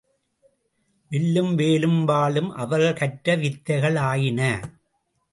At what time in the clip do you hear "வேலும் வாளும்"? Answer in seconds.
1.55-2.49